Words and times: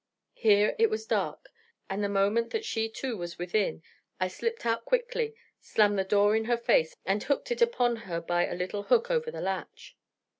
Here 0.33 0.75
it 0.79 0.89
was 0.89 1.05
dark, 1.05 1.51
and 1.87 2.03
the 2.03 2.09
moment 2.09 2.49
that 2.49 2.65
she, 2.65 2.89
too, 2.89 3.15
was 3.15 3.37
within, 3.37 3.83
I 4.19 4.29
slipped 4.29 4.65
out 4.65 4.83
quickly, 4.83 5.35
slammed 5.59 5.99
the 5.99 6.03
door 6.03 6.35
in 6.35 6.45
her 6.45 6.57
face, 6.57 6.95
and 7.05 7.21
hooked 7.21 7.51
it 7.51 7.61
upon 7.61 7.97
her 7.97 8.19
by 8.19 8.47
a 8.47 8.55
little 8.55 8.81
hook 8.81 9.11
over 9.11 9.29
the 9.29 9.41
latch. 9.41 9.95